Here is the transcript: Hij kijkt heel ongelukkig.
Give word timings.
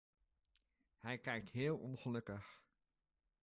Hij 0.99 1.17
kijkt 1.17 1.49
heel 1.49 1.77
ongelukkig. 1.77 2.61